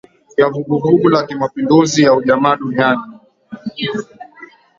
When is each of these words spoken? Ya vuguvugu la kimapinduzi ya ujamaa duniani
Ya 0.37 0.47
vuguvugu 0.49 1.09
la 1.09 1.23
kimapinduzi 1.27 2.03
ya 2.03 2.13
ujamaa 2.13 2.55
duniani 2.55 3.19